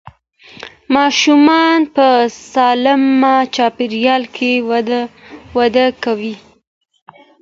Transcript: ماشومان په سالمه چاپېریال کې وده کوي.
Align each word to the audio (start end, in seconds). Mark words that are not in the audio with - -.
ماشومان 0.95 1.79
په 1.95 2.07
سالمه 2.51 3.35
چاپېریال 3.55 4.23
کې 4.35 4.51
وده 5.57 5.87
کوي. 6.03 6.35